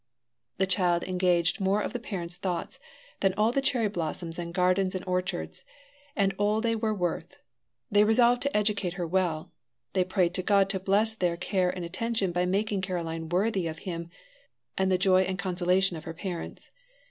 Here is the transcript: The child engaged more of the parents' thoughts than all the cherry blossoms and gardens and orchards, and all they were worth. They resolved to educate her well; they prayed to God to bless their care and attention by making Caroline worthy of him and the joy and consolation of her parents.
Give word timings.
The 0.57 0.65
child 0.65 1.03
engaged 1.03 1.59
more 1.61 1.79
of 1.79 1.93
the 1.93 1.99
parents' 1.99 2.35
thoughts 2.37 2.79
than 3.19 3.35
all 3.35 3.51
the 3.51 3.61
cherry 3.61 3.87
blossoms 3.87 4.39
and 4.39 4.51
gardens 4.51 4.95
and 4.95 5.05
orchards, 5.05 5.63
and 6.15 6.33
all 6.39 6.59
they 6.59 6.75
were 6.75 6.91
worth. 6.91 7.37
They 7.91 8.03
resolved 8.03 8.41
to 8.41 8.57
educate 8.57 8.93
her 8.95 9.05
well; 9.05 9.51
they 9.93 10.03
prayed 10.03 10.33
to 10.33 10.41
God 10.41 10.71
to 10.71 10.79
bless 10.79 11.13
their 11.13 11.37
care 11.37 11.69
and 11.69 11.85
attention 11.85 12.31
by 12.31 12.47
making 12.47 12.81
Caroline 12.81 13.29
worthy 13.29 13.67
of 13.67 13.77
him 13.77 14.09
and 14.75 14.91
the 14.91 14.97
joy 14.97 15.21
and 15.21 15.37
consolation 15.37 15.95
of 15.95 16.05
her 16.05 16.15
parents. 16.15 16.71